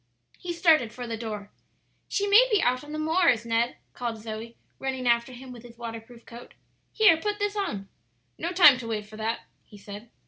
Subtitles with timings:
[0.39, 1.51] He started for the door.
[2.07, 5.77] "She may be out on the moors, Ned," called Zoe, running after him with his
[5.77, 6.55] waterproof coat.
[6.91, 7.87] "Here, put this on."
[8.35, 10.09] "No time to wait for that," he said.